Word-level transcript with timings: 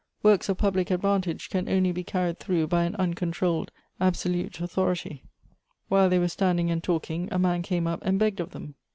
Works 0.23 0.49
of 0.49 0.57
public 0.57 0.89
advantage 0.89 1.51
can 1.51 1.69
only 1.69 1.91
be 1.91 2.03
carried 2.03 2.39
through 2.39 2.65
by 2.65 2.85
an 2.85 2.95
uncontrolled 2.95 3.69
absolute 3.99 4.59
authority."" 4.59 5.25
While 5.89 6.09
they 6.09 6.17
were 6.17 6.27
standing 6.27 6.71
and 6.71 6.83
talking, 6.83 7.29
a 7.31 7.37
man 7.37 7.61
came 7.61 7.85
up 7.85 7.99
and 8.01 8.17
begged 8.17 8.39
of 8.39 8.49
them. 8.49 8.73